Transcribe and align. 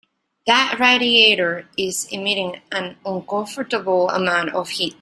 That 0.47 0.77
radiator 0.79 1.67
is 1.77 2.07
emitting 2.11 2.59
an 2.71 2.97
uncomfortable 3.05 4.09
amount 4.09 4.49
of 4.49 4.69
heat. 4.69 4.89